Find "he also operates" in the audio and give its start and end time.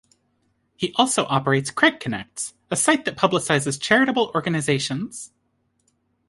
0.75-1.69